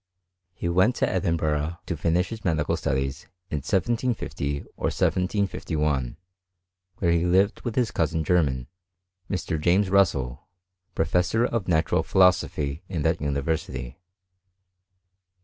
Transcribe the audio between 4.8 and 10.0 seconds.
1 75 1, where he lived with his cousin german^ Mr. James